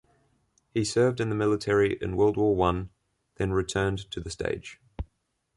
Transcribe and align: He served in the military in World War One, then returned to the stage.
He 0.73 0.83
served 0.83 1.19
in 1.21 1.29
the 1.29 1.35
military 1.35 1.95
in 2.01 2.17
World 2.17 2.35
War 2.35 2.55
One, 2.55 2.89
then 3.35 3.51
returned 3.53 4.09
to 4.09 4.19
the 4.19 4.31
stage. 4.31 4.81